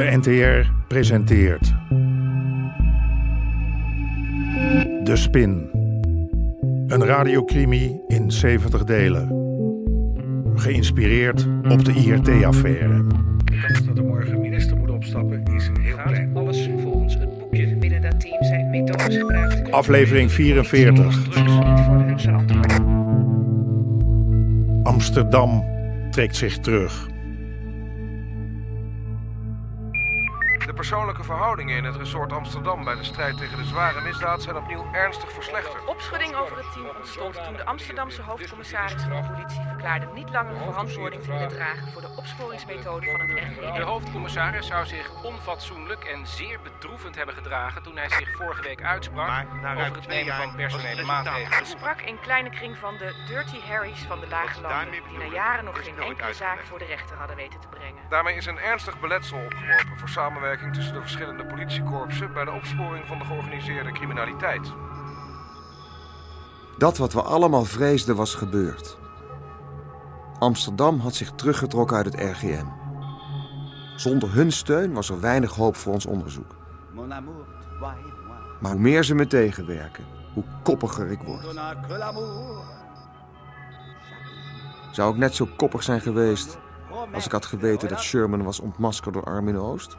De 0.00 0.16
NTR 0.16 0.70
presenteert. 0.88 1.74
De 5.04 5.16
Spin. 5.16 5.68
Een 6.86 7.04
radiocrimi 7.04 8.00
in 8.08 8.30
70 8.30 8.84
delen. 8.84 9.28
Geïnspireerd 10.54 11.48
op 11.68 11.84
de 11.84 11.92
IRT-affaire. 11.92 13.04
De 13.44 13.60
kans 13.66 13.84
dat 13.86 13.98
er 13.98 14.04
morgen 14.04 14.40
minister 14.40 14.76
moet 14.76 14.90
opstappen 14.90 15.42
is 15.54 15.70
heel 15.80 15.96
klein. 15.96 16.36
Alles 16.36 16.68
volgens 16.82 17.14
het 17.14 17.38
boekje. 17.38 17.76
Binnen 17.76 18.02
dat 18.02 18.20
team 18.20 18.44
zijn 18.44 18.70
methodes 18.70 19.16
gebruikt. 19.16 19.70
Aflevering 19.70 20.32
44. 20.32 20.94
Drugs 20.94 21.26
niet 21.26 21.80
voor 21.80 21.94
hun 21.94 22.20
zijn 22.20 22.34
antwoord. 22.34 22.80
Amsterdam 24.82 25.64
trekt 26.10 26.36
zich 26.36 26.58
terug. 26.58 27.09
Persoonlijke 30.80 31.24
verhoudingen 31.24 31.76
in 31.76 31.84
het 31.84 31.96
resort 31.96 32.32
Amsterdam 32.32 32.84
bij 32.84 32.94
de 32.94 33.04
strijd 33.04 33.36
tegen 33.36 33.58
de 33.58 33.64
zware 33.64 34.00
misdaad 34.00 34.42
zijn 34.42 34.56
opnieuw 34.56 34.86
ernstig 34.92 35.32
verslechterd. 35.32 35.84
Opschudding 35.86 36.34
over 36.34 36.56
het 36.56 36.72
team 36.72 36.86
ontstond 36.96 37.44
toen 37.44 37.56
de 37.56 37.64
Amsterdamse 37.64 38.22
hoofdcommissaris 38.22 39.02
van 39.02 39.26
politie 39.26 39.60
verklaarde 39.68 40.06
niet 40.14 40.30
langer 40.30 40.56
verantwoording 40.56 41.22
te 41.22 41.30
willen 41.30 41.48
dragen 41.48 41.92
voor 41.92 42.00
de 42.00 42.08
opsporingsmethode 42.16 43.10
van 43.10 43.20
het 43.20 43.28
De 43.28 43.66
RGM. 43.66 43.82
hoofdcommissaris 43.82 44.66
zou 44.66 44.86
zich 44.86 45.22
onfatsoenlijk 45.22 46.04
en 46.04 46.26
zeer 46.26 46.60
bedroevend 46.62 47.16
hebben 47.16 47.34
gedragen 47.34 47.82
toen 47.82 47.96
hij 47.96 48.08
zich 48.08 48.36
vorige 48.36 48.62
week 48.62 48.82
uitsprak 48.82 49.46
over 49.76 49.94
het 49.94 50.08
nemen 50.08 50.34
van 50.34 50.54
personele 50.56 51.02
maatregelen. 51.02 51.66
sprak 51.66 52.00
in 52.00 52.20
kleine 52.20 52.50
kring 52.50 52.78
van 52.78 52.96
de 52.96 53.24
Dirty 53.26 53.60
Harrys 53.68 54.02
van 54.02 54.20
de 54.20 54.28
Lage 54.28 54.60
Landen, 54.60 54.90
die 55.08 55.18
na 55.18 55.34
jaren 55.34 55.64
nog 55.64 55.84
geen 55.84 55.98
enkele 55.98 56.34
zaak 56.34 56.60
voor 56.64 56.78
de 56.78 56.84
rechter 56.84 57.16
hadden 57.16 57.36
weten 57.36 57.60
te 57.60 57.68
brengen. 57.68 58.02
Daarmee 58.08 58.36
is 58.36 58.46
een 58.46 58.58
ernstig 58.58 59.00
beletsel 59.00 59.38
opgeworpen 59.44 59.98
voor 59.98 60.08
samenwerking 60.08 60.69
tussen 60.72 60.94
de 60.94 61.00
verschillende 61.00 61.46
politiekorpsen 61.46 62.32
bij 62.32 62.44
de 62.44 62.50
opsporing 62.50 63.06
van 63.06 63.18
de 63.18 63.24
georganiseerde 63.24 63.92
criminaliteit. 63.92 64.72
Dat 66.78 66.98
wat 66.98 67.12
we 67.12 67.22
allemaal 67.22 67.64
vreesden 67.64 68.16
was 68.16 68.34
gebeurd. 68.34 68.98
Amsterdam 70.38 70.98
had 70.98 71.14
zich 71.14 71.30
teruggetrokken 71.30 71.96
uit 71.96 72.06
het 72.06 72.14
RGM. 72.14 72.66
Zonder 73.96 74.32
hun 74.32 74.52
steun 74.52 74.92
was 74.92 75.10
er 75.10 75.20
weinig 75.20 75.54
hoop 75.54 75.76
voor 75.76 75.92
ons 75.92 76.06
onderzoek. 76.06 76.56
Maar 78.60 78.72
hoe 78.72 78.80
meer 78.80 79.04
ze 79.04 79.14
me 79.14 79.26
tegenwerken, 79.26 80.04
hoe 80.34 80.44
koppiger 80.62 81.10
ik 81.10 81.22
word. 81.22 81.44
Zou 84.92 85.12
ik 85.12 85.18
net 85.18 85.34
zo 85.34 85.48
koppig 85.56 85.82
zijn 85.82 86.00
geweest 86.00 86.58
als 87.14 87.26
ik 87.26 87.32
had 87.32 87.46
geweten 87.46 87.88
dat 87.88 88.00
Sherman 88.00 88.42
was 88.42 88.60
ontmaskerd 88.60 89.14
door 89.14 89.24
Armin 89.24 89.58
Oost? 89.58 89.96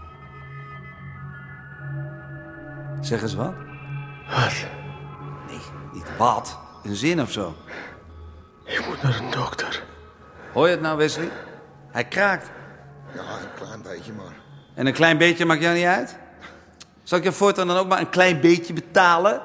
Zeg 3.01 3.21
eens 3.21 3.35
wat. 3.35 3.53
Wat? 4.29 4.65
Nee, 5.47 5.59
niet 5.93 6.17
wat. 6.17 6.59
Een 6.83 6.95
zin 6.95 7.21
of 7.21 7.31
zo. 7.31 7.55
Ik 8.63 8.85
moet 8.87 9.01
naar 9.01 9.19
een 9.19 9.31
dokter. 9.31 9.83
Hoor 10.53 10.65
je 10.65 10.71
het 10.71 10.81
nou, 10.81 10.97
Wesley? 10.97 11.29
Hij 11.91 12.07
kraakt. 12.07 12.51
Ja, 13.15 13.21
een 13.21 13.53
klein 13.55 13.81
beetje 13.81 14.13
maar. 14.13 14.35
En 14.73 14.87
een 14.87 14.93
klein 14.93 15.17
beetje 15.17 15.45
maakt 15.45 15.61
jou 15.61 15.75
niet 15.75 15.85
uit? 15.85 16.17
Zal 17.03 17.17
ik 17.17 17.23
je 17.23 17.31
voortaan 17.31 17.67
dan 17.67 17.77
ook 17.77 17.87
maar 17.87 17.99
een 17.99 18.09
klein 18.09 18.41
beetje 18.41 18.73
betalen? 18.73 19.41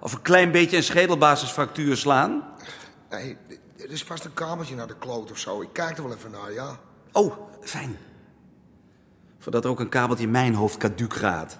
Of 0.00 0.12
een 0.12 0.22
klein 0.22 0.50
beetje 0.50 0.76
een 0.76 0.82
schedelbasisfractuur 0.82 1.96
slaan? 1.96 2.42
Nee, 3.10 3.36
er 3.78 3.90
is 3.90 4.02
vast 4.04 4.24
een 4.24 4.34
kamertje 4.34 4.74
naar 4.74 4.86
de 4.86 4.96
kloot 4.98 5.30
of 5.30 5.38
zo. 5.38 5.62
Ik 5.62 5.72
kijk 5.72 5.96
er 5.96 6.02
wel 6.02 6.16
even 6.16 6.30
naar, 6.30 6.52
ja. 6.52 6.76
Oh, 7.12 7.34
fijn. 7.60 7.96
Voordat 9.38 9.64
er 9.64 9.70
ook 9.70 9.80
een 9.80 9.88
kabeltje 9.88 10.24
in 10.24 10.30
mijn 10.30 10.54
hoofd 10.54 10.76
caduc 10.76 11.14
gaat. 11.14 11.58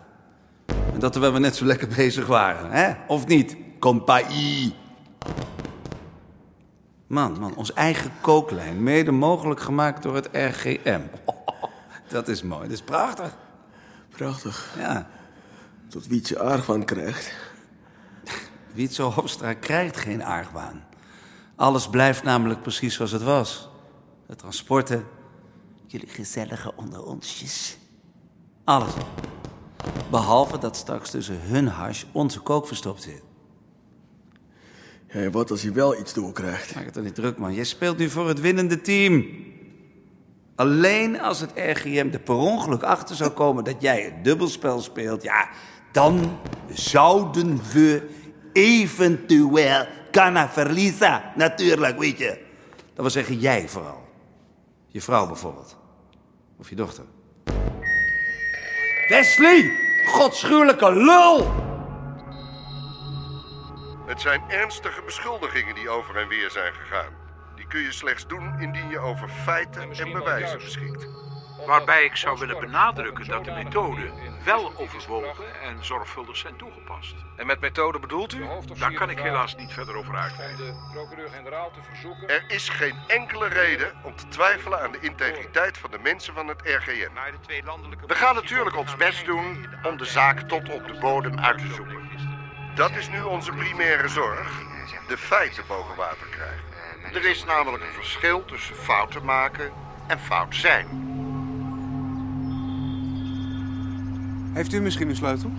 En 0.99 1.05
dat 1.05 1.13
terwijl 1.13 1.33
we 1.33 1.39
net 1.39 1.57
zo 1.57 1.65
lekker 1.65 1.89
bezig 1.89 2.27
waren, 2.27 2.71
hè? 2.71 2.95
Of 3.07 3.27
niet? 3.27 3.57
Compagnie. 3.79 4.75
Man, 7.07 7.39
man, 7.41 7.55
ons 7.55 7.73
eigen 7.73 8.13
kooklijn. 8.21 8.83
Mede 8.83 9.11
mogelijk 9.11 9.61
gemaakt 9.61 10.03
door 10.03 10.15
het 10.15 10.29
RGM. 10.33 11.01
dat 12.09 12.29
is 12.29 12.43
mooi, 12.43 12.63
dat 12.63 12.71
is 12.71 12.83
prachtig. 12.83 13.37
Prachtig. 14.09 14.75
Ja, 14.79 15.09
Tot 15.89 16.07
Wietse 16.07 16.39
argwaan 16.39 16.85
krijgt. 16.85 17.33
Wietse 18.73 19.03
Hofstra 19.03 19.55
krijgt 19.55 19.97
geen 19.97 20.23
argwaan. 20.23 20.85
Alles 21.57 21.89
blijft 21.89 22.23
namelijk 22.23 22.63
precies 22.63 22.95
zoals 22.95 23.13
het 23.13 23.23
was. 23.23 23.69
De 24.27 24.37
transporten, 24.37 25.07
jullie 25.87 26.09
gezellige 26.09 26.73
onder 26.77 27.05
onsjes. 27.05 27.79
Alles. 28.65 28.93
Behalve 30.11 30.59
dat 30.59 30.77
straks 30.77 31.11
tussen 31.11 31.41
hun 31.41 31.69
hash 31.69 32.05
onze 32.13 32.41
kook 32.41 32.67
verstopt 32.67 33.03
zit. 33.03 33.23
Ja, 35.09 35.31
wat 35.31 35.51
als 35.51 35.63
hij 35.63 35.73
wel 35.73 35.99
iets 35.99 36.15
doorkrijgt? 36.15 36.75
Maak 36.75 36.85
het 36.85 36.95
dan 36.95 37.05
niet 37.05 37.15
druk, 37.15 37.39
man. 37.39 37.55
Jij 37.55 37.65
speelt 37.65 37.99
nu 37.99 38.11
voor 38.11 38.29
het 38.29 38.41
winnende 38.41 38.81
team. 38.81 39.27
Alleen 40.55 41.21
als 41.21 41.41
het 41.41 41.51
RGM 41.55 42.09
er 42.13 42.21
per 42.21 42.35
ongeluk 42.35 42.83
achter 42.83 43.17
zou 43.17 43.31
komen 43.31 43.65
dat 43.65 43.77
jij 43.79 44.03
het 44.03 44.25
dubbelspel 44.25 44.81
speelt, 44.81 45.23
ja, 45.23 45.49
dan 45.93 46.39
zouden 46.73 47.61
we 47.73 48.09
eventueel 48.53 49.87
kunnen 50.11 50.49
verliezen. 50.49 51.23
Natuurlijk, 51.37 51.99
weet 51.99 52.19
je. 52.19 52.47
Dat 52.77 52.97
wil 52.97 53.11
zeggen 53.11 53.39
jij 53.39 53.69
vooral. 53.69 54.07
Je 54.89 55.01
vrouw 55.01 55.27
bijvoorbeeld. 55.27 55.77
Of 56.59 56.69
je 56.69 56.77
dochter. 56.77 57.05
Wesley! 59.09 59.73
Godschuwelijke 60.05 60.93
lul! 60.93 61.67
Het 64.07 64.21
zijn 64.21 64.43
ernstige 64.49 65.03
beschuldigingen 65.03 65.75
die 65.75 65.89
over 65.89 66.17
en 66.17 66.29
weer 66.29 66.51
zijn 66.51 66.73
gegaan. 66.75 67.13
Die 67.57 67.67
kun 67.67 67.81
je 67.81 67.93
slechts 67.93 68.27
doen 68.27 68.61
indien 68.61 68.89
je 68.89 68.99
over 68.99 69.29
feiten 69.29 69.93
en 69.93 70.13
bewijzen 70.13 70.59
beschikt. 70.59 71.18
Waarbij 71.69 72.05
ik 72.05 72.17
zou 72.17 72.39
willen 72.39 72.61
benadrukken 72.61 73.27
dat 73.27 73.45
de 73.45 73.51
methoden 73.51 74.13
wel 74.45 74.73
overwogen 74.77 75.61
en 75.63 75.85
zorgvuldig 75.85 76.37
zijn 76.37 76.57
toegepast. 76.57 77.15
En 77.37 77.47
met 77.47 77.61
methode 77.61 77.99
bedoelt 77.99 78.35
u? 78.35 78.47
Daar 78.79 78.93
kan 78.93 79.11
ik 79.11 79.19
helaas 79.19 79.57
niet 79.57 79.73
verder 79.73 79.97
over 79.97 80.17
uitweiden. 80.17 80.77
Er 82.27 82.45
is 82.47 82.69
geen 82.69 82.97
enkele 83.07 83.47
reden 83.47 83.93
om 84.03 84.17
te 84.17 84.29
twijfelen 84.29 84.81
aan 84.81 84.93
de 84.93 84.99
integriteit 85.01 85.79
van 85.79 85.91
de 85.91 85.99
mensen 85.99 86.35
van 86.35 86.49
het 86.49 86.61
RGM. 86.65 87.11
We 88.07 88.15
gaan 88.15 88.35
natuurlijk 88.35 88.77
ons 88.77 88.97
best 88.97 89.25
doen 89.25 89.67
om 89.83 89.97
de 89.97 90.05
zaak 90.05 90.41
tot 90.41 90.71
op 90.71 90.87
de 90.87 90.99
bodem 91.01 91.39
uit 91.39 91.59
te 91.59 91.75
zoeken. 91.75 92.11
Dat 92.75 92.91
is 92.91 93.09
nu 93.09 93.23
onze 93.23 93.53
primaire 93.53 94.09
zorg. 94.09 94.63
De 95.09 95.17
feiten 95.17 95.65
boven 95.67 95.97
water 95.97 96.27
krijgen. 96.31 96.65
Er 97.15 97.31
is 97.31 97.45
namelijk 97.45 97.83
een 97.83 97.93
verschil 97.93 98.45
tussen 98.45 98.77
fouten 98.77 99.25
maken 99.25 99.73
en 100.07 100.19
fout 100.19 100.55
zijn. 100.55 101.08
Heeft 104.59 104.73
u 104.73 104.81
misschien 104.81 105.09
een 105.09 105.17
sleutel? 105.17 105.51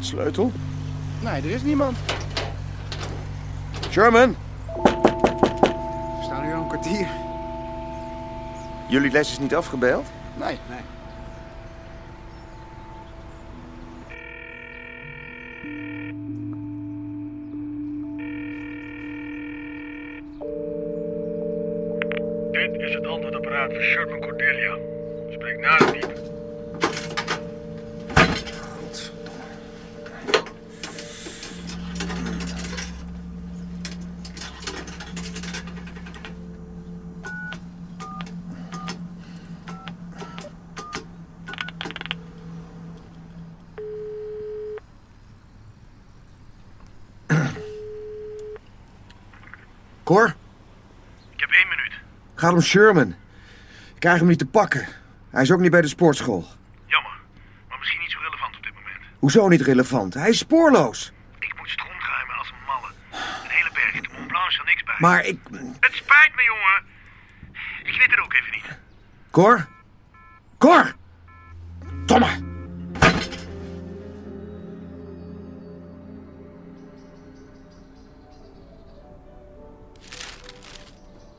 Sleutel? 0.00 0.52
Nee, 1.22 1.42
er 1.42 1.50
is 1.50 1.62
niemand. 1.62 1.96
Sherman! 3.90 4.36
We 4.82 6.20
staan 6.22 6.46
nu 6.46 6.52
al 6.52 6.62
een 6.62 6.68
kwartier. 6.68 7.06
Jullie 8.88 9.10
les 9.10 9.30
is 9.30 9.38
niet 9.38 9.54
afgebeeld? 9.54 10.06
Nee. 10.38 10.58
Nee. 10.68 10.80
Dit 22.50 22.80
is 22.80 22.94
het 22.94 23.06
antwoordapparaat 23.06 23.72
van 23.72 23.82
Sherman 23.82 24.20
Cordelia. 24.20 24.76
Spreek 25.30 25.58
na 25.60 25.76
het 25.76 25.92
diep. 25.92 26.25
Cor, 50.06 50.34
Ik 51.34 51.40
heb 51.40 51.50
één 51.50 51.68
minuut. 51.68 51.92
gaat 52.34 52.52
om 52.52 52.60
Sherman. 52.60 53.08
Ik 53.94 54.00
krijg 54.00 54.18
hem 54.18 54.28
niet 54.28 54.38
te 54.38 54.46
pakken. 54.46 54.86
Hij 55.30 55.42
is 55.42 55.50
ook 55.52 55.60
niet 55.60 55.70
bij 55.70 55.80
de 55.80 55.88
sportschool. 55.88 56.44
Jammer, 56.86 57.12
maar 57.68 57.78
misschien 57.78 58.00
niet 58.00 58.10
zo 58.10 58.18
relevant 58.22 58.56
op 58.56 58.62
dit 58.62 58.74
moment. 58.74 58.96
Hoezo 59.18 59.48
niet 59.48 59.60
relevant? 59.60 60.14
Hij 60.14 60.28
is 60.28 60.38
spoorloos. 60.38 61.12
Ik 61.38 61.54
moet 61.58 61.68
stroomruimen 61.70 62.36
als 62.36 62.48
een 62.50 62.64
malle. 62.66 62.88
Een 63.44 63.50
hele 63.50 63.70
berg, 63.72 63.92
de 63.92 64.08
Mont 64.16 64.26
Blanc 64.26 64.48
is 64.48 64.58
er 64.58 64.64
niks 64.64 64.82
bij. 64.84 64.94
Maar 64.98 65.24
ik... 65.24 65.38
Het 65.80 65.94
spijt 65.94 66.32
me, 66.36 66.42
jongen. 66.42 66.84
Ik 67.82 67.96
weet 67.98 68.10
het 68.10 68.20
ook 68.20 68.32
even 68.34 68.50
niet. 68.52 68.78
Cor? 69.30 69.66
Cor! 70.58 70.94
Domme! 72.06 72.55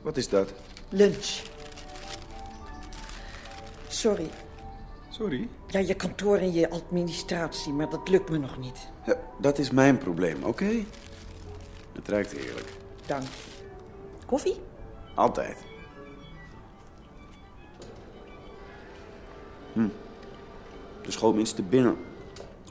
Wat 0.07 0.17
is 0.17 0.29
dat? 0.29 0.53
Lunch. 0.89 1.41
Sorry. 3.87 4.29
Sorry? 5.09 5.49
Ja, 5.67 5.79
je 5.79 5.93
kantoor 5.93 6.37
en 6.37 6.53
je 6.53 6.69
administratie, 6.69 7.73
maar 7.73 7.89
dat 7.89 8.09
lukt 8.09 8.29
me 8.29 8.37
nog 8.37 8.57
niet. 8.57 8.89
Ja, 9.05 9.15
dat 9.39 9.57
is 9.57 9.71
mijn 9.71 9.97
probleem, 9.97 10.43
oké? 10.43 10.83
Het 11.93 12.07
ruikt 12.07 12.31
heerlijk. 12.31 12.73
Dank 13.05 13.23
je. 13.23 13.29
Koffie? 14.25 14.55
Altijd. 15.15 15.57
Hm. 19.73 19.87
Iets 21.37 21.53
te 21.53 21.63
binnen 21.63 21.97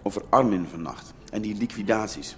over 0.03 0.23
Armin 0.29 0.67
vannacht 0.67 1.15
en 1.31 1.43
die 1.43 1.56
liquidaties. 1.56 2.37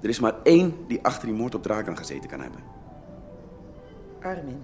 Er 0.00 0.08
is 0.08 0.20
maar 0.20 0.34
één 0.42 0.74
die 0.88 0.98
achter 1.02 1.26
die 1.26 1.36
moord 1.36 1.54
op 1.54 1.62
Draken 1.62 1.96
gezeten 1.96 2.28
kan 2.28 2.40
hebben. 2.40 2.60
Armin. 4.22 4.62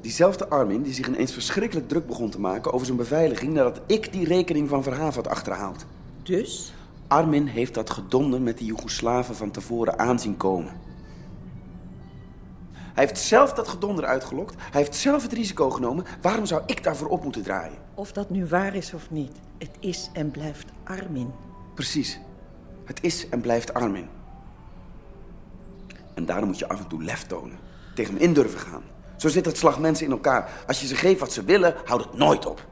Diezelfde 0.00 0.48
Armin 0.48 0.82
die 0.82 0.92
zich 0.92 1.08
ineens 1.08 1.32
verschrikkelijk 1.32 1.88
druk 1.88 2.06
begon 2.06 2.30
te 2.30 2.40
maken 2.40 2.72
over 2.72 2.86
zijn 2.86 2.98
beveiliging 2.98 3.52
nadat 3.52 3.80
ik 3.86 4.12
die 4.12 4.26
rekening 4.26 4.68
van 4.68 4.82
Verhaaf 4.82 5.14
had 5.14 5.28
achterhaald. 5.28 5.86
Dus? 6.22 6.74
Armin 7.06 7.46
heeft 7.46 7.74
dat 7.74 7.90
gedonder 7.90 8.40
met 8.40 8.58
die 8.58 8.66
Joegoslaven 8.66 9.34
van 9.34 9.50
tevoren 9.50 9.98
aanzien 9.98 10.36
komen. 10.36 10.72
Hij 12.96 13.04
heeft 13.04 13.18
zelf 13.18 13.52
dat 13.52 13.68
gedonder 13.68 14.04
uitgelokt. 14.04 14.54
Hij 14.58 14.80
heeft 14.80 14.94
zelf 14.94 15.22
het 15.22 15.32
risico 15.32 15.70
genomen. 15.70 16.04
Waarom 16.22 16.46
zou 16.46 16.62
ik 16.66 16.82
daarvoor 16.82 17.08
op 17.08 17.22
moeten 17.22 17.42
draaien? 17.42 17.78
Of 17.94 18.12
dat 18.12 18.30
nu 18.30 18.46
waar 18.46 18.74
is 18.74 18.94
of 18.94 19.10
niet, 19.10 19.32
het 19.58 19.76
is 19.80 20.10
en 20.12 20.30
blijft 20.30 20.66
Armin. 20.84 21.32
Precies. 21.74 22.20
Het 22.84 22.98
is 23.02 23.28
en 23.28 23.40
blijft 23.40 23.74
Armin. 23.74 24.08
En 26.16 26.26
daarom 26.26 26.46
moet 26.46 26.58
je 26.58 26.68
af 26.68 26.78
en 26.78 26.86
toe 26.86 27.02
lef 27.02 27.22
tonen. 27.22 27.58
Tegen 27.94 28.14
hem 28.14 28.22
in 28.22 28.32
durven 28.32 28.60
gaan. 28.60 28.82
Zo 29.16 29.28
zit 29.28 29.44
het 29.44 29.56
slag 29.56 29.78
mensen 29.78 30.06
in 30.06 30.12
elkaar. 30.12 30.50
Als 30.66 30.80
je 30.80 30.86
ze 30.86 30.96
geeft 30.96 31.20
wat 31.20 31.32
ze 31.32 31.44
willen, 31.44 31.74
houdt 31.84 32.04
het 32.04 32.14
nooit 32.14 32.46
op. 32.46 32.66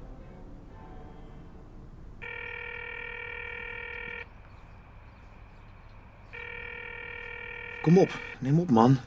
Kom 7.83 7.99
op, 7.99 8.19
neem 8.39 8.59
op, 8.59 8.71
man. 8.71 8.99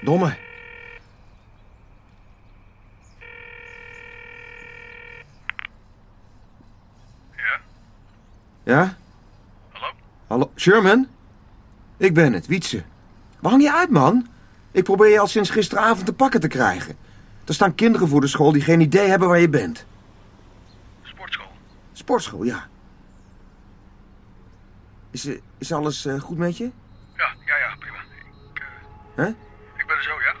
Domme. 0.00 0.36
Ja? 7.36 7.60
Ja? 8.62 8.96
Hallo? 9.72 9.92
Hallo, 10.26 10.50
Sherman? 10.56 11.08
Ik 12.00 12.14
ben 12.14 12.32
het, 12.32 12.46
Wietse. 12.46 12.82
Waar 13.40 13.50
hang 13.50 13.62
je 13.62 13.72
uit, 13.72 13.90
man? 13.90 14.28
Ik 14.70 14.84
probeer 14.84 15.08
je 15.08 15.18
al 15.20 15.26
sinds 15.26 15.50
gisteravond 15.50 16.06
te 16.06 16.12
pakken 16.12 16.40
te 16.40 16.48
krijgen. 16.48 16.96
Er 17.44 17.54
staan 17.54 17.74
kinderen 17.74 18.08
voor 18.08 18.20
de 18.20 18.26
school 18.26 18.52
die 18.52 18.62
geen 18.62 18.80
idee 18.80 19.08
hebben 19.08 19.28
waar 19.28 19.38
je 19.38 19.48
bent. 19.48 19.86
Sportschool. 21.02 21.52
Sportschool, 21.92 22.42
ja. 22.42 22.68
Is, 25.10 25.26
eh, 25.26 25.38
is 25.58 25.72
alles 25.72 26.04
eh, 26.06 26.20
goed 26.20 26.38
met 26.38 26.56
je? 26.56 26.70
Ja, 27.16 27.34
ja, 27.46 27.56
ja, 27.56 27.76
prima. 27.78 27.96
Ik, 27.96 28.62
Hè? 29.14 29.26
ik 29.76 29.86
ben 29.86 29.96
er 29.96 30.02
zo, 30.02 30.10
ja? 30.10 30.34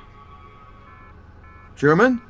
Sherman? 1.76 2.20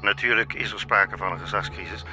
Natuurlijk 0.00 0.52
is 0.52 0.72
er 0.72 0.80
sprake 0.80 1.16
van 1.16 1.32
een 1.32 1.40
gezagscrisis. 1.40 2.04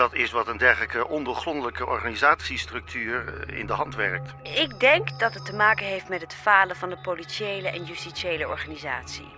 Dat 0.00 0.14
is 0.14 0.30
wat 0.30 0.48
een 0.48 0.56
dergelijke 0.56 1.08
ondergrondelijke 1.08 1.86
organisatiestructuur 1.86 3.44
eh, 3.48 3.58
in 3.58 3.66
de 3.66 3.72
hand 3.72 3.94
werkt. 3.94 4.34
Ik 4.42 4.80
denk 4.80 5.18
dat 5.18 5.34
het 5.34 5.44
te 5.44 5.54
maken 5.54 5.86
heeft 5.86 6.08
met 6.08 6.20
het 6.20 6.34
falen 6.34 6.76
van 6.76 6.88
de 6.88 6.98
politiële 7.02 7.68
en 7.68 7.84
justitiële 7.84 8.48
organisatie. 8.48 9.28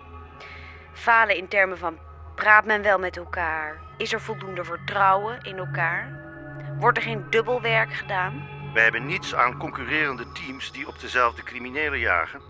Falen 0.92 1.36
in 1.36 1.48
termen 1.48 1.78
van 1.78 1.98
praat 2.34 2.64
men 2.64 2.82
wel 2.82 2.98
met 2.98 3.16
elkaar? 3.16 3.80
Is 3.96 4.12
er 4.12 4.20
voldoende 4.20 4.64
vertrouwen 4.64 5.40
in 5.40 5.56
elkaar? 5.56 6.20
Wordt 6.78 6.98
er 6.98 7.04
geen 7.04 7.26
dubbelwerk 7.30 7.94
gedaan? 7.94 8.48
Wij 8.74 8.82
hebben 8.82 9.06
niets 9.06 9.34
aan 9.34 9.58
concurrerende 9.58 10.32
teams 10.32 10.72
die 10.72 10.86
op 10.86 11.00
dezelfde 11.00 11.42
criminelen 11.42 11.98
jagen. 11.98 12.40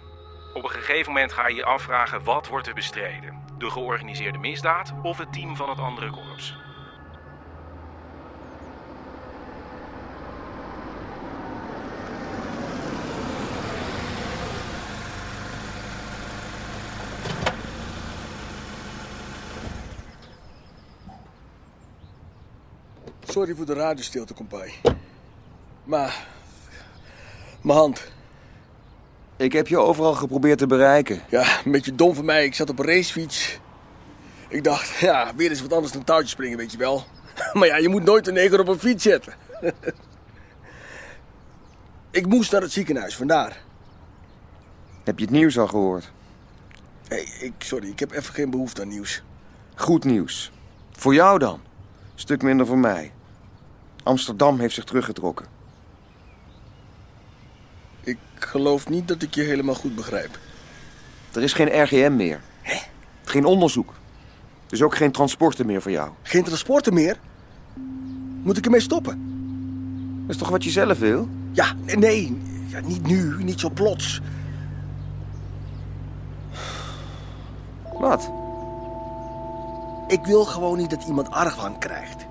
Op 0.54 0.64
een 0.64 0.70
gegeven 0.70 1.12
moment 1.12 1.32
ga 1.32 1.48
je 1.48 1.54
je 1.54 1.64
afvragen 1.64 2.24
wat 2.24 2.48
wordt 2.48 2.66
er 2.66 2.74
bestreden. 2.74 3.44
De 3.58 3.70
georganiseerde 3.70 4.38
misdaad 4.38 4.92
of 5.02 5.18
het 5.18 5.32
team 5.32 5.56
van 5.56 5.68
het 5.68 5.78
andere 5.78 6.10
korps. 6.10 6.56
Sorry 23.32 23.54
voor 23.54 23.66
de 23.66 23.74
radiostilte, 23.74 24.34
kompai. 24.34 24.72
Maar... 25.84 26.26
Mijn 27.60 27.78
hand. 27.78 28.08
Ik 29.36 29.52
heb 29.52 29.68
je 29.68 29.78
overal 29.78 30.14
geprobeerd 30.14 30.58
te 30.58 30.66
bereiken. 30.66 31.22
Ja, 31.28 31.60
een 31.64 31.72
beetje 31.72 31.94
dom 31.94 32.14
van 32.14 32.24
mij. 32.24 32.44
Ik 32.44 32.54
zat 32.54 32.70
op 32.70 32.78
een 32.78 32.86
racefiets. 32.86 33.58
Ik 34.48 34.64
dacht, 34.64 34.98
ja, 34.98 35.32
weer 35.36 35.50
eens 35.50 35.60
wat 35.62 35.72
anders 35.72 35.92
dan 35.92 36.04
touwtjes 36.04 36.30
springen, 36.30 36.58
weet 36.58 36.72
je 36.72 36.78
wel. 36.78 37.04
Maar 37.52 37.66
ja, 37.66 37.76
je 37.76 37.88
moet 37.88 38.04
nooit 38.04 38.26
een 38.26 38.34
neger 38.34 38.60
op 38.60 38.68
een 38.68 38.78
fiets 38.78 39.02
zetten. 39.02 39.34
ik 42.10 42.26
moest 42.26 42.52
naar 42.52 42.62
het 42.62 42.72
ziekenhuis, 42.72 43.16
vandaar. 43.16 43.62
Heb 45.04 45.18
je 45.18 45.24
het 45.24 45.34
nieuws 45.34 45.58
al 45.58 45.66
gehoord? 45.66 46.10
Hey, 47.08 47.28
ik, 47.40 47.52
sorry, 47.58 47.88
ik 47.88 47.98
heb 47.98 48.12
even 48.12 48.34
geen 48.34 48.50
behoefte 48.50 48.80
aan 48.80 48.88
nieuws. 48.88 49.22
Goed 49.74 50.04
nieuws. 50.04 50.52
Voor 50.90 51.14
jou 51.14 51.38
dan. 51.38 51.60
Stuk 52.14 52.42
minder 52.42 52.66
voor 52.66 52.78
mij. 52.78 53.12
Amsterdam 54.02 54.58
heeft 54.58 54.74
zich 54.74 54.84
teruggetrokken. 54.84 55.46
Ik 58.00 58.18
geloof 58.34 58.88
niet 58.88 59.08
dat 59.08 59.22
ik 59.22 59.34
je 59.34 59.42
helemaal 59.42 59.74
goed 59.74 59.94
begrijp. 59.94 60.38
Er 61.32 61.42
is 61.42 61.52
geen 61.52 61.82
RGM 61.82 62.16
meer. 62.16 62.40
Hè? 62.62 62.76
Geen 63.24 63.44
onderzoek. 63.44 63.92
Dus 64.66 64.82
ook 64.82 64.96
geen 64.96 65.12
transporten 65.12 65.66
meer 65.66 65.82
voor 65.82 65.90
jou. 65.90 66.10
Geen 66.22 66.44
transporten 66.44 66.94
meer? 66.94 67.16
Moet 68.42 68.56
ik 68.56 68.64
ermee 68.64 68.80
stoppen? 68.80 69.30
Dat 70.20 70.30
is 70.30 70.36
toch 70.36 70.48
wat 70.48 70.64
je 70.64 70.70
zelf 70.70 70.98
wil? 70.98 71.28
Ja, 71.52 71.72
nee, 71.84 71.96
nee. 71.96 72.40
Ja, 72.66 72.80
niet 72.80 73.06
nu, 73.06 73.44
niet 73.44 73.60
zo 73.60 73.70
plots. 73.70 74.20
Wat? 77.98 78.30
Ik 80.08 80.24
wil 80.24 80.44
gewoon 80.44 80.78
niet 80.78 80.90
dat 80.90 81.04
iemand 81.04 81.30
argwaan 81.30 81.78
krijgt. 81.78 82.26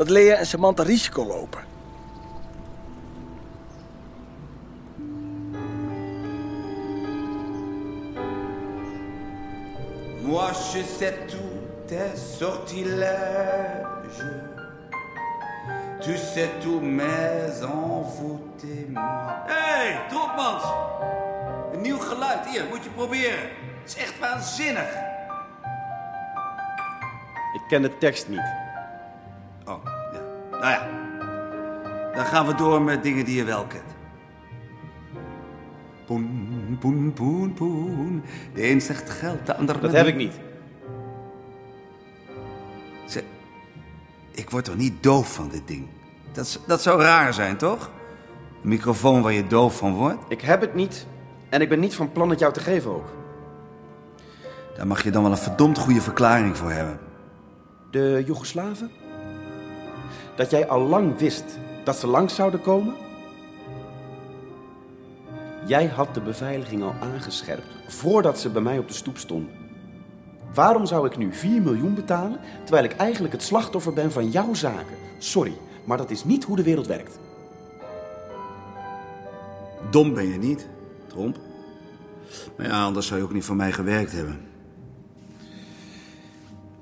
Dat 0.00 0.08
Lea 0.08 0.34
en 0.34 0.46
Samantha 0.46 0.82
risico 0.82 1.24
lopen. 1.24 1.60
Moi 10.22 10.52
je 10.52 10.82
sais 10.98 11.14
tous 11.26 11.86
tes 11.86 12.16
sortilèges. 12.38 14.24
Tu 16.00 16.16
sais 16.16 16.48
tous 16.62 16.80
mes 16.80 17.62
envoûtements. 17.62 19.44
Hé, 19.46 19.52
hey, 19.52 20.00
Tropmans! 20.08 20.64
Een 21.72 21.80
nieuw 21.80 21.98
geluid, 21.98 22.46
hier, 22.46 22.64
moet 22.70 22.84
je 22.84 22.90
proberen. 22.90 23.50
Het 23.82 23.88
is 23.88 23.96
echt 23.96 24.18
waanzinnig. 24.18 24.88
Ik 27.52 27.62
ken 27.68 27.82
de 27.82 27.98
tekst 27.98 28.28
niet. 28.28 28.69
Nou 30.60 30.72
ja. 30.72 30.88
Dan 32.14 32.24
gaan 32.24 32.46
we 32.46 32.54
door 32.54 32.82
met 32.82 33.02
dingen 33.02 33.24
die 33.24 33.36
je 33.36 33.44
wel 33.44 33.64
kent. 33.64 33.82
Poen, 36.06 36.76
poen, 36.80 37.12
poen, 37.12 37.52
poen. 37.52 38.22
De 38.54 38.70
een 38.70 38.80
zegt 38.80 39.10
geld, 39.10 39.46
de 39.46 39.56
ander... 39.56 39.80
Dat 39.80 39.92
heb 39.92 40.06
ik 40.06 40.16
niet. 40.16 40.32
Ze, 43.06 43.24
ik 44.30 44.50
word 44.50 44.64
toch 44.64 44.76
niet 44.76 45.02
doof 45.02 45.34
van 45.34 45.48
dit 45.48 45.68
ding? 45.68 45.86
Dat, 46.32 46.60
dat 46.66 46.82
zou 46.82 47.02
raar 47.02 47.34
zijn, 47.34 47.56
toch? 47.56 47.90
Een 48.62 48.68
microfoon 48.68 49.22
waar 49.22 49.32
je 49.32 49.46
doof 49.46 49.76
van 49.76 49.94
wordt? 49.94 50.24
Ik 50.28 50.40
heb 50.40 50.60
het 50.60 50.74
niet. 50.74 51.06
En 51.48 51.60
ik 51.60 51.68
ben 51.68 51.80
niet 51.80 51.94
van 51.94 52.12
plan 52.12 52.30
het 52.30 52.38
jou 52.38 52.52
te 52.52 52.60
geven 52.60 52.90
ook. 52.90 53.08
Daar 54.76 54.86
mag 54.86 55.02
je 55.02 55.10
dan 55.10 55.22
wel 55.22 55.30
een 55.30 55.38
verdomd 55.38 55.78
goede 55.78 56.00
verklaring 56.00 56.56
voor 56.56 56.70
hebben. 56.70 56.98
De 57.90 58.22
Joegoslaven? 58.26 58.90
Dat 60.34 60.50
jij 60.50 60.68
al 60.68 60.80
lang 60.80 61.18
wist 61.18 61.58
dat 61.84 61.96
ze 61.96 62.06
langs 62.06 62.34
zouden 62.34 62.60
komen? 62.60 62.94
Jij 65.66 65.86
had 65.86 66.14
de 66.14 66.20
beveiliging 66.20 66.82
al 66.82 66.94
aangescherpt 67.00 67.66
voordat 67.86 68.38
ze 68.38 68.50
bij 68.50 68.62
mij 68.62 68.78
op 68.78 68.88
de 68.88 68.94
stoep 68.94 69.18
stonden. 69.18 69.52
Waarom 70.54 70.86
zou 70.86 71.06
ik 71.06 71.16
nu 71.16 71.34
4 71.34 71.62
miljoen 71.62 71.94
betalen 71.94 72.40
terwijl 72.64 72.84
ik 72.84 72.96
eigenlijk 72.96 73.32
het 73.32 73.42
slachtoffer 73.42 73.92
ben 73.92 74.12
van 74.12 74.30
jouw 74.30 74.54
zaken? 74.54 74.96
Sorry, 75.18 75.52
maar 75.84 75.96
dat 75.96 76.10
is 76.10 76.24
niet 76.24 76.44
hoe 76.44 76.56
de 76.56 76.62
wereld 76.62 76.86
werkt. 76.86 77.18
Dom 79.90 80.14
ben 80.14 80.26
je 80.26 80.38
niet, 80.38 80.68
Tromp. 81.06 81.38
Maar 82.56 82.66
ja, 82.66 82.84
anders 82.84 83.06
zou 83.06 83.20
je 83.20 83.26
ook 83.26 83.32
niet 83.32 83.44
voor 83.44 83.56
mij 83.56 83.72
gewerkt 83.72 84.12
hebben. 84.12 84.40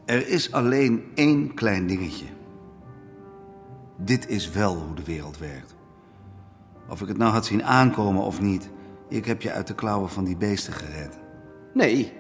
Er 0.04 0.28
is 0.28 0.52
alleen 0.52 1.04
één 1.14 1.54
klein 1.54 1.86
dingetje. 1.86 2.24
Dit 4.00 4.28
is 4.28 4.50
wel 4.50 4.74
hoe 4.76 4.94
de 4.94 5.04
wereld 5.04 5.38
werkt. 5.38 5.74
Of 6.88 7.00
ik 7.00 7.08
het 7.08 7.16
nou 7.18 7.32
had 7.32 7.46
zien 7.46 7.64
aankomen 7.64 8.22
of 8.22 8.40
niet, 8.40 8.70
ik 9.08 9.24
heb 9.24 9.42
je 9.42 9.52
uit 9.52 9.66
de 9.66 9.74
klauwen 9.74 10.08
van 10.08 10.24
die 10.24 10.36
beesten 10.36 10.72
gered. 10.72 11.18
Nee, 11.74 12.12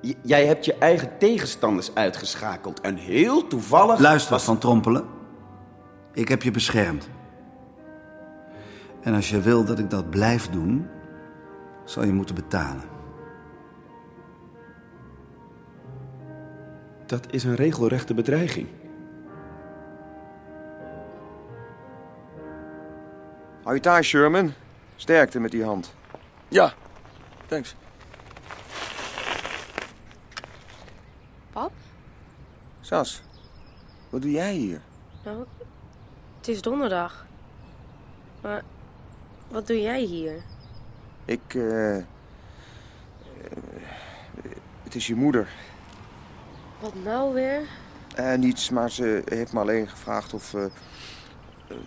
J- 0.00 0.14
jij 0.22 0.46
hebt 0.46 0.64
je 0.64 0.74
eigen 0.74 1.18
tegenstanders 1.18 1.94
uitgeschakeld 1.94 2.80
en 2.80 2.96
heel 2.96 3.46
toevallig... 3.46 3.98
Luister, 3.98 4.40
Van 4.40 4.58
Trompelen. 4.58 5.04
Ik 6.12 6.28
heb 6.28 6.42
je 6.42 6.50
beschermd. 6.50 7.08
En 9.00 9.14
als 9.14 9.30
je 9.30 9.40
wil 9.40 9.64
dat 9.64 9.78
ik 9.78 9.90
dat 9.90 10.10
blijf 10.10 10.48
doen, 10.50 10.86
zal 11.84 12.04
je 12.04 12.12
moeten 12.12 12.34
betalen. 12.34 12.84
Dat 17.06 17.32
is 17.32 17.44
een 17.44 17.54
regelrechte 17.54 18.14
bedreiging. 18.14 18.66
Hou 23.62 23.74
je 23.74 23.80
thuis, 23.80 24.08
Sherman. 24.08 24.52
Sterkte 24.96 25.40
met 25.40 25.50
die 25.50 25.64
hand. 25.64 25.94
Ja, 26.48 26.72
thanks. 27.46 27.74
Pap? 31.52 31.72
Sas, 32.80 33.22
wat 34.10 34.22
doe 34.22 34.30
jij 34.30 34.52
hier? 34.52 34.80
Nou, 35.24 35.44
het 36.36 36.48
is 36.48 36.62
donderdag. 36.62 37.26
Maar 38.42 38.62
wat 39.48 39.66
doe 39.66 39.80
jij 39.80 40.00
hier? 40.00 40.42
Ik, 41.24 41.54
eh... 41.54 41.96
eh, 41.96 42.02
het 44.82 44.94
is 44.94 45.06
je 45.06 45.14
moeder. 45.14 45.48
Wat 46.80 46.94
nou 46.94 47.34
weer? 47.34 47.62
Eh, 48.14 48.34
niets, 48.34 48.70
maar 48.70 48.90
ze 48.90 49.22
heeft 49.24 49.52
me 49.52 49.60
alleen 49.60 49.88
gevraagd 49.88 50.34
of... 50.34 50.54
eh, 50.54 50.64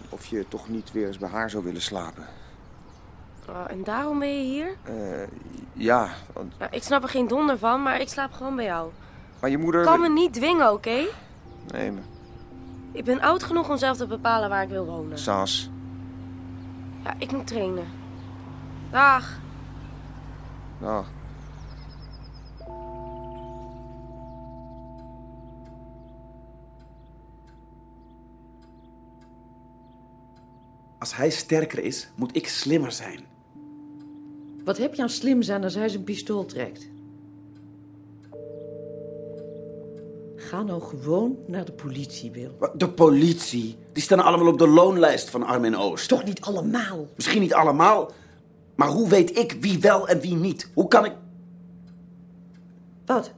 of 0.09 0.25
je 0.25 0.45
toch 0.47 0.69
niet 0.69 0.91
weer 0.91 1.07
eens 1.07 1.17
bij 1.17 1.29
haar 1.29 1.49
zou 1.49 1.63
willen 1.63 1.81
slapen. 1.81 2.25
Oh, 3.49 3.63
en 3.67 3.83
daarom 3.83 4.19
ben 4.19 4.37
je 4.37 4.43
hier? 4.43 4.75
Eh, 4.83 5.27
ja, 5.73 6.09
want... 6.33 6.59
Nou, 6.59 6.71
ik 6.71 6.83
snap 6.83 7.03
er 7.03 7.09
geen 7.09 7.27
donder 7.27 7.57
van, 7.57 7.83
maar 7.83 7.99
ik 7.99 8.09
slaap 8.09 8.33
gewoon 8.33 8.55
bij 8.55 8.65
jou. 8.65 8.91
Maar 9.39 9.49
je 9.49 9.57
moeder... 9.57 9.83
Kan 9.83 10.01
me 10.01 10.09
niet 10.09 10.33
dwingen, 10.33 10.71
oké? 10.71 11.05
Nee, 11.67 11.91
maar... 11.91 12.03
Ik 12.91 13.03
ben 13.03 13.21
oud 13.21 13.43
genoeg 13.43 13.69
om 13.69 13.77
zelf 13.77 13.97
te 13.97 14.07
bepalen 14.07 14.49
waar 14.49 14.63
ik 14.63 14.69
wil 14.69 14.85
wonen. 14.85 15.17
Sas. 15.19 15.69
Ja, 17.03 17.13
ik 17.17 17.31
moet 17.31 17.47
trainen. 17.47 17.87
Dag. 18.91 19.39
Nou, 20.77 21.05
Als 31.03 31.15
hij 31.15 31.29
sterker 31.29 31.83
is, 31.83 32.07
moet 32.15 32.35
ik 32.35 32.47
slimmer 32.47 32.91
zijn. 32.91 33.19
Wat 34.63 34.77
heb 34.77 34.93
je 34.93 35.01
aan 35.01 35.09
slim 35.09 35.41
zijn 35.41 35.63
als 35.63 35.75
hij 35.75 35.89
zijn 35.89 36.03
pistool 36.03 36.45
trekt? 36.45 36.89
Ga 40.35 40.61
nou 40.61 40.81
gewoon 40.81 41.37
naar 41.47 41.65
de 41.65 41.71
politie, 41.71 42.31
Wil. 42.31 42.71
De 42.75 42.89
politie, 42.89 43.77
die 43.93 44.03
staan 44.03 44.19
allemaal 44.19 44.47
op 44.47 44.57
de 44.57 44.67
loonlijst 44.67 45.29
van 45.29 45.43
Armin 45.43 45.75
Oost. 45.75 46.07
Toch 46.07 46.23
niet 46.23 46.41
allemaal? 46.41 47.07
Misschien 47.15 47.41
niet 47.41 47.53
allemaal, 47.53 48.11
maar 48.75 48.89
hoe 48.89 49.09
weet 49.09 49.37
ik 49.37 49.57
wie 49.59 49.79
wel 49.79 50.07
en 50.07 50.19
wie 50.19 50.35
niet? 50.35 50.69
Hoe 50.73 50.87
kan 50.87 51.05
ik... 51.05 51.13
Wat? 53.05 53.31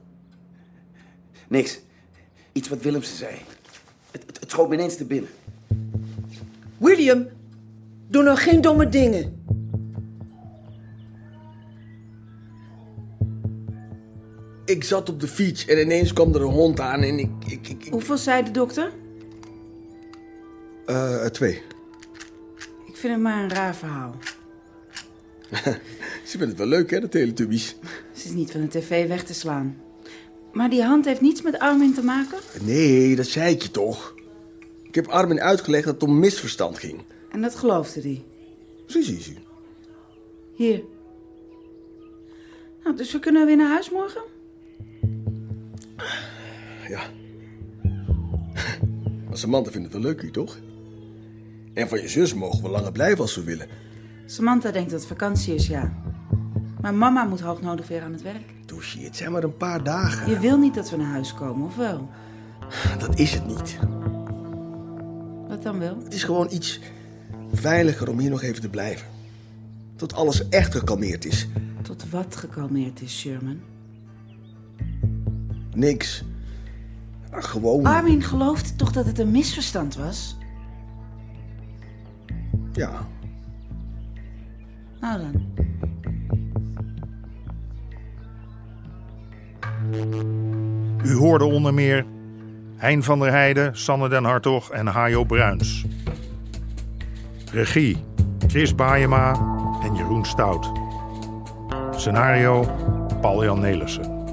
Niks. 1.48 1.80
Iets 2.52 2.68
wat 2.68 2.80
Willemsen 2.80 3.16
zei. 3.16 3.36
Het, 4.10 4.22
het, 4.26 4.40
het 4.40 4.50
schoot 4.50 4.68
me 4.68 4.74
ineens 4.74 4.96
te 4.96 5.04
binnen. 5.04 5.30
William, 6.78 7.26
doe 8.08 8.22
nou 8.22 8.36
geen 8.36 8.60
domme 8.60 8.88
dingen. 8.88 9.34
Ik 14.64 14.84
zat 14.84 15.08
op 15.08 15.20
de 15.20 15.28
fiets 15.28 15.66
en 15.66 15.80
ineens 15.80 16.12
kwam 16.12 16.34
er 16.34 16.40
een 16.42 16.52
hond 16.52 16.80
aan 16.80 17.02
en 17.02 17.18
ik... 17.18 17.30
ik, 17.46 17.68
ik, 17.68 17.84
ik- 17.84 17.92
Hoeveel 17.92 18.16
zei 18.18 18.42
de 18.44 18.50
dokter? 18.50 18.92
Eh, 20.86 21.24
twee. 21.24 21.62
Ik 22.86 22.96
vind 22.96 23.12
het 23.12 23.22
maar 23.22 23.42
een 23.42 23.50
raar 23.50 23.74
verhaal. 23.76 24.14
Ze 26.24 26.30
vinden 26.38 26.48
het 26.48 26.58
wel 26.58 26.66
leuk, 26.66 26.90
hè, 26.90 27.00
de 27.00 27.08
Teletubbies? 27.08 27.76
Ze 28.12 28.26
is 28.28 28.32
niet 28.34 28.50
van 28.50 28.60
de 28.60 28.68
tv 28.68 29.08
weg 29.08 29.24
te 29.24 29.34
slaan. 29.34 29.76
Maar 30.52 30.70
die 30.70 30.82
hand 30.82 31.04
heeft 31.04 31.20
niets 31.20 31.42
met 31.42 31.58
Armin 31.58 31.94
te 31.94 32.02
maken? 32.02 32.38
Nee, 32.62 33.16
dat 33.16 33.26
zei 33.26 33.54
ik 33.54 33.62
je 33.62 33.70
toch? 33.70 34.14
Ik 34.82 34.94
heb 34.94 35.06
Armin 35.06 35.40
uitgelegd 35.40 35.84
dat 35.84 35.94
het 35.94 36.02
om 36.02 36.18
misverstand 36.18 36.78
ging. 36.78 37.00
En 37.36 37.42
dat 37.42 37.54
geloofde 37.54 38.00
hij. 38.00 38.24
Precies. 38.86 39.32
Hier. 40.54 40.82
Nou, 42.84 42.96
dus 42.96 43.12
we 43.12 43.18
kunnen 43.18 43.46
weer 43.46 43.56
naar 43.56 43.68
huis 43.68 43.90
morgen? 43.90 44.22
Ja. 46.88 47.00
Samantha 49.32 49.70
vindt 49.70 49.92
het 49.92 50.02
wel 50.02 50.12
leuk 50.12 50.22
hier, 50.22 50.32
toch? 50.32 50.58
En 51.74 51.88
van 51.88 52.00
je 52.00 52.08
zus 52.08 52.34
mogen 52.34 52.62
we 52.62 52.68
langer 52.68 52.92
blijven 52.92 53.20
als 53.20 53.36
we 53.36 53.42
willen. 53.42 53.68
Samantha 54.26 54.70
denkt 54.70 54.90
dat 54.90 54.98
het 54.98 55.08
vakantie 55.08 55.54
is, 55.54 55.66
ja. 55.66 56.02
Maar 56.80 56.94
mama 56.94 57.24
moet 57.24 57.40
hoognodig 57.40 57.88
weer 57.88 58.02
aan 58.02 58.12
het 58.12 58.22
werk. 58.22 58.54
Douche, 58.66 59.00
het 59.00 59.16
zijn 59.16 59.32
maar 59.32 59.42
een 59.42 59.56
paar 59.56 59.84
dagen. 59.84 60.30
Je 60.30 60.38
wil 60.38 60.58
niet 60.58 60.74
dat 60.74 60.90
we 60.90 60.96
naar 60.96 61.10
huis 61.10 61.34
komen, 61.34 61.66
of 61.66 61.76
wel? 61.76 62.08
Dat 62.98 63.18
is 63.18 63.32
het 63.32 63.46
niet. 63.46 63.78
Wat 65.48 65.62
dan 65.62 65.78
wel? 65.78 65.98
Het 66.04 66.14
is 66.14 66.24
gewoon 66.24 66.48
iets 66.50 66.80
veiliger 67.56 68.08
om 68.08 68.18
hier 68.18 68.30
nog 68.30 68.42
even 68.42 68.60
te 68.60 68.68
blijven. 68.68 69.06
Tot 69.96 70.14
alles 70.14 70.48
echt 70.48 70.74
gekalmeerd 70.74 71.24
is. 71.24 71.48
Tot 71.82 72.10
wat 72.10 72.36
gekalmeerd 72.36 73.00
is, 73.00 73.18
Sherman? 73.18 73.60
Niks. 75.74 76.24
Gewoon. 77.30 77.84
Armin 77.84 78.22
geloofde 78.22 78.76
toch 78.76 78.92
dat 78.92 79.06
het 79.06 79.18
een 79.18 79.30
misverstand 79.30 79.94
was? 79.94 80.36
Ja. 82.72 83.06
Nou 85.00 85.20
dan. 85.20 85.54
U 91.04 91.14
hoorde 91.14 91.44
onder 91.44 91.74
meer 91.74 92.06
Hein 92.76 93.02
van 93.02 93.18
der 93.18 93.30
Heijden, 93.30 93.76
Sanne 93.76 94.08
den 94.08 94.24
Hartog 94.24 94.70
en 94.70 94.86
Hajo 94.86 95.24
Bruins. 95.24 95.84
Regie 97.52 97.96
Chris 98.48 98.74
Baayema 98.74 99.32
en 99.82 99.94
Jeroen 99.94 100.24
Stout. 100.24 100.72
Scenario 101.90 102.64
Paul-Jan 103.20 103.60
Nelissen. 103.60 104.24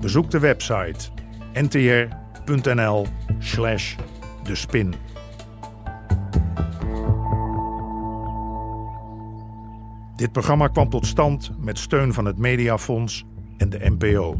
Bezoek 0.00 0.30
de 0.30 0.38
website 0.38 1.10
ntr.nl 1.52 3.06
slash 3.38 3.96
de 4.42 4.54
spin. 4.54 4.94
Dit 10.16 10.32
programma 10.32 10.68
kwam 10.68 10.88
tot 10.88 11.06
stand 11.06 11.50
met 11.58 11.78
steun 11.78 12.12
van 12.12 12.24
het 12.24 12.38
Mediafonds 12.38 13.24
en 13.56 13.70
de 13.70 13.78
NPO. 13.98 14.36